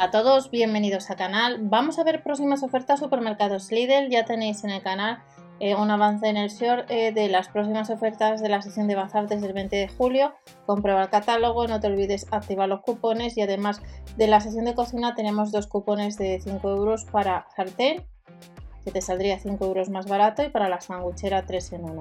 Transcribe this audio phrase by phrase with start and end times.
[0.00, 1.58] a todos, bienvenidos al canal.
[1.60, 4.08] Vamos a ver próximas ofertas supermercados Lidl.
[4.10, 5.24] Ya tenéis en el canal
[5.58, 8.94] eh, un avance en el short eh, de las próximas ofertas de la sesión de
[8.94, 10.34] bazar desde el 20 de julio.
[10.66, 13.82] Comprueba el catálogo, no te olvides activar los cupones y además
[14.16, 18.06] de la sesión de cocina tenemos dos cupones de 5 euros para sartén,
[18.84, 22.00] que te saldría 5 euros más barato, y para la sanguchera 3 en 1.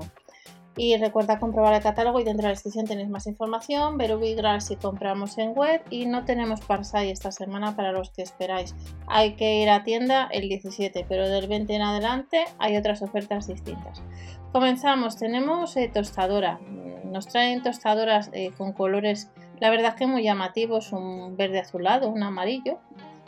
[0.78, 4.62] Y recuerda comprobar el catálogo y dentro de la descripción tenéis más información, ver Ubigral
[4.62, 8.76] si compramos en web y no tenemos Parsai esta semana para los que esperáis.
[9.08, 13.48] Hay que ir a tienda el 17, pero del 20 en adelante hay otras ofertas
[13.48, 14.04] distintas.
[14.52, 16.60] Comenzamos, tenemos eh, tostadora.
[17.06, 22.22] Nos traen tostadoras eh, con colores, la verdad que muy llamativos, un verde azulado, un
[22.22, 22.80] amarillo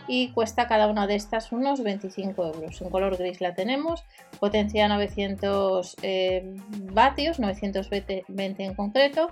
[0.07, 2.81] y cuesta cada una de estas unos 25 euros.
[2.81, 4.03] En color gris la tenemos,
[4.39, 6.55] potencia 900 eh,
[6.91, 9.29] vatios, 920 en concreto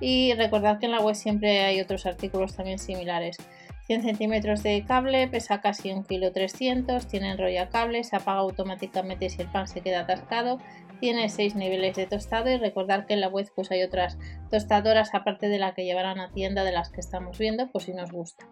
[0.00, 3.36] y recordad que en la web siempre hay otros artículos también similares.
[3.90, 9.28] 100 centímetros de cable, pesa casi 1 kg 300, tiene enrolla cable, se apaga automáticamente
[9.28, 10.58] si el pan se queda atascado,
[11.00, 14.16] tiene 6 niveles de tostado y recordad que en la web pues hay otras
[14.48, 17.92] tostadoras aparte de la que llevarán a tienda de las que estamos viendo, pues si
[17.92, 18.46] nos gusta.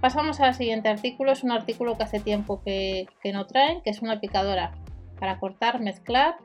[0.00, 4.00] Pasamos al siguiente artículo, es un artículo que hace tiempo que, no traen, que es
[4.00, 4.72] una picadora
[5.18, 6.36] para cortar, mezclar,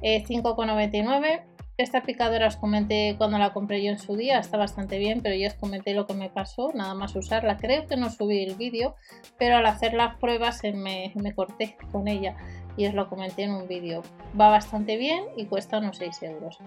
[0.00, 1.26] 5,99.
[1.26, 1.42] Eh,
[1.76, 5.34] Esta picadora os comenté cuando la compré yo en su día, está bastante bien, pero
[5.34, 7.56] ya os comenté lo que me pasó, nada más usarla.
[7.56, 8.94] Creo que no subí el vídeo,
[9.38, 12.36] pero al hacer las pruebas me, me corté con ella
[12.76, 14.02] y os lo comenté en un vídeo.
[14.40, 16.58] Va bastante bien y cuesta unos 6 euros.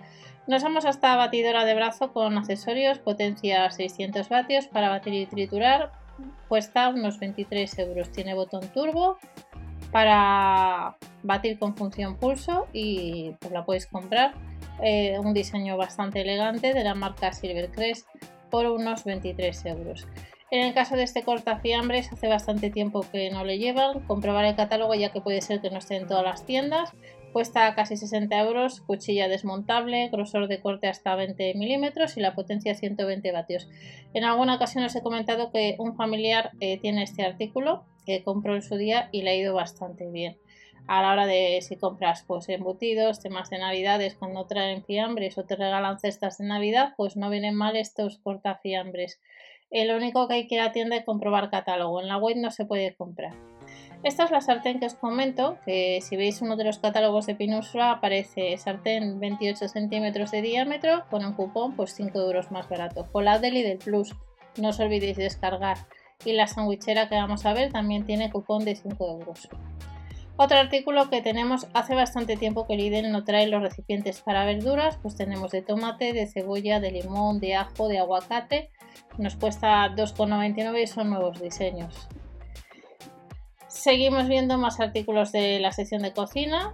[0.48, 6.03] Nos vamos hasta batidora de brazo con accesorios, potencia 600 vatios para batir y triturar,
[6.48, 8.12] cuesta unos 23 euros.
[8.12, 9.18] Tiene botón turbo
[9.92, 14.34] para batir con función pulso y pues la puedes comprar.
[14.82, 18.08] Eh, un diseño bastante elegante de la marca Silvercrest
[18.50, 20.08] por unos 23 euros.
[20.52, 24.02] En el caso de este cortafiambres hace bastante tiempo que no le llevan.
[24.02, 26.92] Comprobar el catálogo ya que puede ser que no esté en todas las tiendas.
[27.34, 32.76] Cuesta casi 60 euros, cuchilla desmontable, grosor de corte hasta 20 milímetros y la potencia
[32.76, 33.68] 120 vatios.
[34.14, 38.54] En alguna ocasión os he comentado que un familiar eh, tiene este artículo que compró
[38.54, 40.38] en su día y le ha ido bastante bien.
[40.86, 45.44] A la hora de si compras pues embutidos, temas de navidades, cuando traen fiambres o
[45.44, 49.20] te regalan cestas de navidad, pues no vienen mal estos cortafiambres.
[49.72, 52.00] Eh, lo único que hay que ir a tienda es comprobar catálogo.
[52.00, 53.34] En la web no se puede comprar.
[54.04, 57.36] Esta es la sartén que os comento, que si veis uno de los catálogos de
[57.36, 63.08] Pinusra aparece sartén 28 centímetros de diámetro con un cupón pues 5 euros más barato.
[63.14, 64.14] Con la del Lidl Plus,
[64.58, 65.78] no os olvidéis de descargar.
[66.26, 69.48] Y la sandwichera que vamos a ver también tiene cupón de 5 euros.
[70.36, 74.98] Otro artículo que tenemos hace bastante tiempo que Lidl no trae los recipientes para verduras,
[75.02, 78.70] pues tenemos de tomate, de cebolla, de limón, de ajo, de aguacate.
[79.18, 82.10] Nos cuesta 2,99 y son nuevos diseños.
[83.74, 86.72] Seguimos viendo más artículos de la sección de cocina.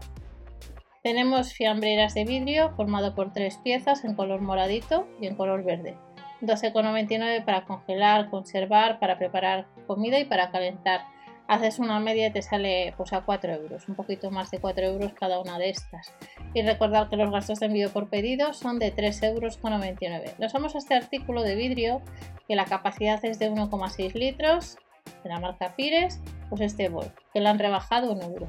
[1.02, 5.96] Tenemos fiambreras de vidrio formado por tres piezas en color moradito y en color verde.
[6.42, 11.06] 12,99 para congelar, conservar, para preparar comida y para calentar.
[11.48, 14.86] Haces una media y te sale pues, a 4 euros, un poquito más de 4
[14.86, 16.14] euros cada una de estas.
[16.54, 20.38] Y recordad que los gastos de envío por pedido son de 3,99 euros.
[20.38, 22.02] Nos vamos a este artículo de vidrio
[22.46, 24.78] que la capacidad es de 1,6 litros
[25.24, 28.48] de la marca Pires, pues este bol, que lo han rebajado un euro.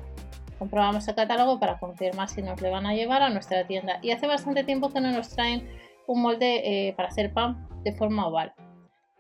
[0.59, 3.99] Comprobamos el catálogo para confirmar si nos le van a llevar a nuestra tienda.
[4.03, 5.69] Y hace bastante tiempo que no nos traen
[6.07, 8.53] un molde eh, para hacer pan de forma oval.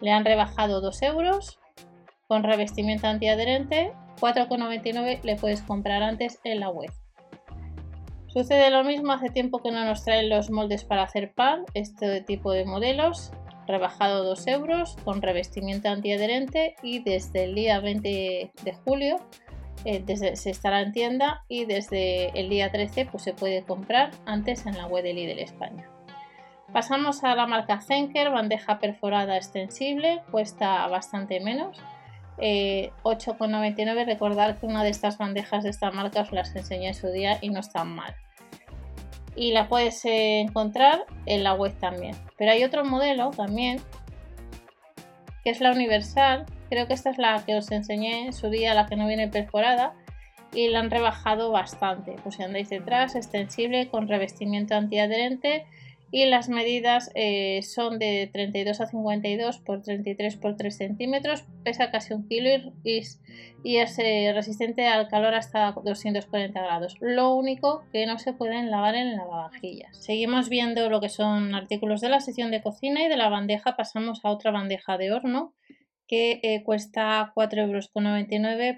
[0.00, 1.58] Le han rebajado 2 euros
[2.28, 3.92] con revestimiento antiadherente.
[4.20, 6.90] 4,99 le puedes comprar antes en la web.
[8.26, 12.20] Sucede lo mismo, hace tiempo que no nos traen los moldes para hacer pan, este
[12.20, 13.32] tipo de modelos
[13.70, 19.16] rebajado 2 euros con revestimiento antiadherente y desde el día 20 de julio
[19.84, 20.04] eh,
[20.34, 24.76] se estará en tienda y desde el día 13 pues, se puede comprar antes en
[24.76, 25.88] la web de Lidl España.
[26.72, 31.78] Pasamos a la marca Zenker, bandeja perforada extensible, cuesta bastante menos,
[32.38, 34.02] 8,99.
[34.02, 37.08] Eh, Recordar que una de estas bandejas de esta marca os las enseñé en su
[37.08, 38.14] día y no están mal
[39.36, 42.16] y la puedes eh, encontrar en la web también.
[42.36, 43.80] Pero hay otro modelo también,
[45.44, 46.46] que es la universal.
[46.68, 49.28] Creo que esta es la que os enseñé en su día, la que no viene
[49.28, 49.94] perforada.
[50.52, 52.16] Y la han rebajado bastante.
[52.22, 55.64] Pues si andáis detrás, extensible con revestimiento antiadherente
[56.12, 61.90] y las medidas eh, son de 32 a 52 por 33 por 3 centímetros, pesa
[61.90, 66.96] casi un kilo y, es eh, resistente al calor hasta 240 grados.
[67.00, 69.96] Lo único que no se pueden lavar en lavavajillas.
[69.96, 73.76] Seguimos viendo lo que son artículos de la sección de cocina y de la bandeja
[73.76, 75.54] pasamos a otra bandeja de horno
[76.10, 77.90] que eh, cuesta 4,99 euros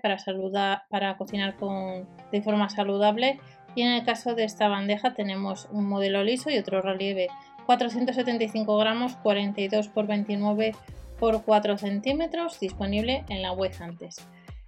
[0.02, 3.40] para, para cocinar con, de forma saludable
[3.75, 7.29] y en el caso de esta bandeja tenemos un modelo liso y otro relieve
[7.67, 14.17] 475 gramos 42 x 29 x 4 centímetros disponible en la web antes.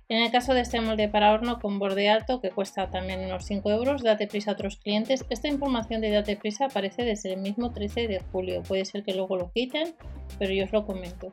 [0.08, 3.46] En el caso de este molde para horno con borde alto, que cuesta también unos
[3.46, 5.24] 5 euros, date prisa a otros clientes.
[5.30, 8.62] Esta información de date prisa aparece desde el mismo 13 de julio.
[8.62, 9.94] Puede ser que luego lo quiten,
[10.38, 11.32] pero yo os lo comento.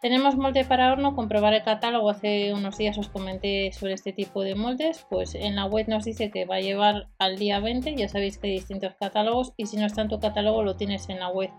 [0.00, 2.10] Tenemos molde para horno, comprobar el catálogo.
[2.10, 5.06] Hace unos días os comenté sobre este tipo de moldes.
[5.08, 7.94] Pues en la web nos dice que va a llevar al día 20.
[7.96, 11.08] Ya sabéis que hay distintos catálogos y si no está en tu catálogo lo tienes
[11.08, 11.50] en la web.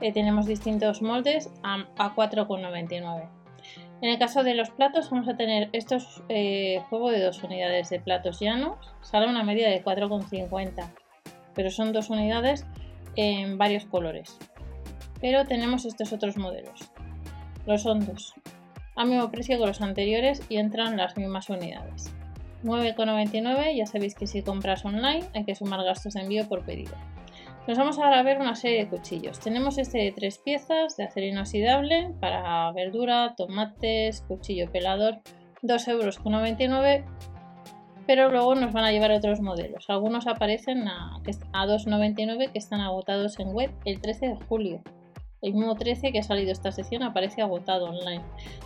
[0.00, 3.40] Eh, tenemos distintos moldes a, a 4,99.
[4.02, 7.90] En el caso de los platos vamos a tener estos eh, juego de dos unidades
[7.90, 10.90] de platos llanos, sale una media de 4,50,
[11.54, 12.66] pero son dos unidades
[13.16, 14.38] en varios colores.
[15.20, 16.90] Pero tenemos estos otros modelos,
[17.66, 18.34] los hondos,
[18.96, 22.12] a mismo precio que los anteriores y entran las mismas unidades.
[22.64, 26.92] 9,99, ya sabéis que si compras online hay que sumar gastos de envío por pedido.
[27.66, 29.38] Nos vamos ahora a ver una serie de cuchillos.
[29.38, 35.20] Tenemos este de tres piezas de acero inoxidable para verdura, tomates, cuchillo pelador,
[35.62, 37.04] 2,99 euros.
[38.06, 39.88] Pero luego nos van a llevar otros modelos.
[39.88, 41.16] Algunos aparecen a,
[41.52, 44.82] a 2,99 que están agotados en web el 13 de julio.
[45.42, 48.22] El mismo 13 que ha salido esta sección aparece agotado online.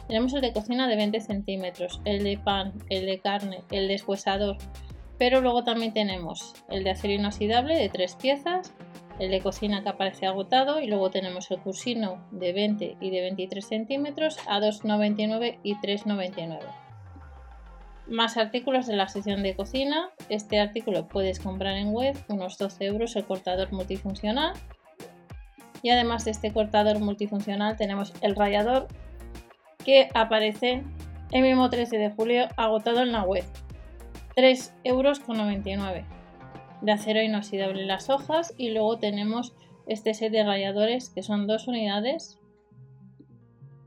[0.08, 4.56] Tenemos el de cocina de 20 centímetros, el de pan, el de carne, el deshuesador,
[5.18, 8.72] pero luego también tenemos el de acero inoxidable de tres piezas,
[9.18, 13.20] el de cocina que aparece agotado y luego tenemos el cusino de 20 y de
[13.20, 16.58] 23 centímetros a 2,99 y 3,99.
[18.08, 20.10] Más artículos de la sección de cocina.
[20.28, 24.52] Este artículo puedes comprar en web, unos 12 euros el cortador multifuncional.
[25.84, 28.88] Y además de este cortador multifuncional tenemos el rallador
[29.84, 30.82] que aparece
[31.31, 33.44] el mismo 13 de julio agotado en la web.
[34.34, 35.20] 3,99 euros
[36.81, 39.52] de acero inoxidable las hojas y luego tenemos
[39.86, 42.40] este set de rayadores que son dos unidades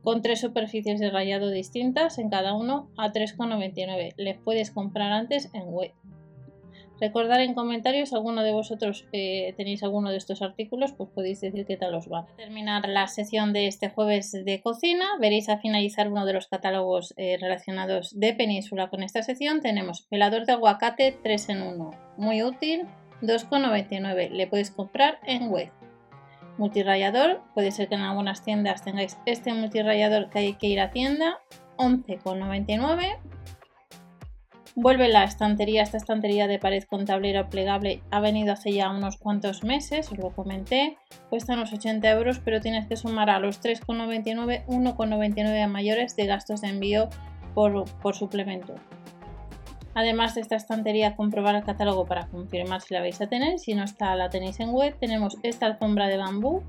[0.03, 4.13] con tres superficies de rayado distintas en cada uno a 3,99.
[4.17, 5.93] Les puedes comprar antes en web.
[6.99, 11.65] Recordar en comentarios, alguno de vosotros eh, tenéis alguno de estos artículos, pues podéis decir
[11.67, 12.25] qué tal os va.
[12.25, 16.47] Para terminar la sesión de este jueves de cocina, veréis a finalizar uno de los
[16.47, 19.61] catálogos eh, relacionados de Península con esta sección.
[19.61, 22.87] Tenemos pelador de aguacate 3 en 1, muy útil,
[23.21, 24.31] 2,99.
[24.31, 25.71] Le podéis comprar en web.
[26.57, 30.89] Multirayador, puede ser que en algunas tiendas tengáis este multirayador que hay que ir a
[30.89, 31.37] tienda,
[31.77, 33.19] 11,99
[34.79, 39.17] Vuelve la estantería, esta estantería de pared con tablero plegable ha venido hace ya unos
[39.17, 40.99] cuantos meses, os lo comenté,
[41.31, 46.61] cuesta unos 80 euros, pero tienes que sumar a los 3,99, 1,99 mayores de gastos
[46.61, 47.09] de envío
[47.55, 48.75] por, por suplemento.
[49.95, 53.57] Además de esta estantería, comprobar el catálogo para confirmar si la vais a tener.
[53.57, 54.95] Si no está, la tenéis en web.
[54.99, 56.61] Tenemos esta alfombra de bambú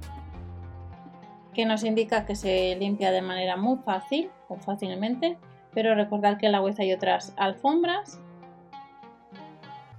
[1.53, 5.37] que nos indica que se limpia de manera muy fácil o fácilmente
[5.75, 8.21] pero recordad que en la web hay otras alfombras.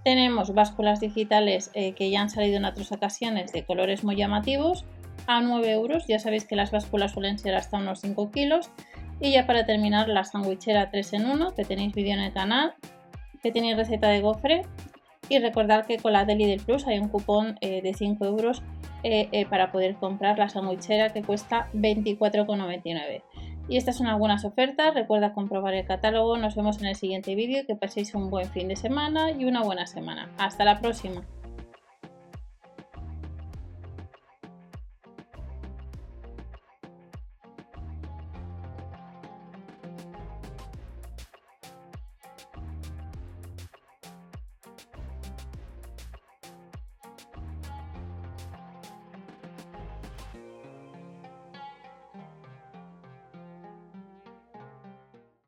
[0.04, 4.86] Tenemos básculas digitales eh, que ya han salido en otras ocasiones de colores muy llamativos
[5.27, 6.07] a 9 euros.
[6.07, 8.71] Ya sabéis que las básculas suelen ser hasta unos 5 kilos.
[9.19, 12.74] Y ya para terminar la sandwichera 3 en 1 que tenéis vídeo en el canal,
[13.44, 14.61] que tenéis receta de gofre.
[15.28, 18.64] Y recordad que con la Deli del Plus hay un cupón eh, de 5 euros
[19.04, 23.21] eh, para poder comprar la sandwichera que cuesta 24,99.
[23.69, 27.66] Y estas son algunas ofertas, recuerda comprobar el catálogo, nos vemos en el siguiente vídeo,
[27.68, 30.28] que paséis un buen fin de semana y una buena semana.
[30.40, 31.21] Hasta la próxima.